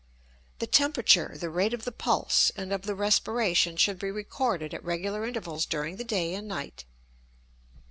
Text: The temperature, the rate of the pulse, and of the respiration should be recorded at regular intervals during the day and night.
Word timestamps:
The 0.57 0.65
temperature, 0.65 1.37
the 1.37 1.51
rate 1.51 1.75
of 1.75 1.85
the 1.85 1.91
pulse, 1.91 2.51
and 2.55 2.73
of 2.73 2.87
the 2.87 2.95
respiration 2.95 3.77
should 3.77 3.99
be 3.99 4.09
recorded 4.09 4.73
at 4.73 4.83
regular 4.83 5.27
intervals 5.27 5.67
during 5.67 5.97
the 5.97 6.03
day 6.03 6.33
and 6.33 6.47
night. 6.47 6.85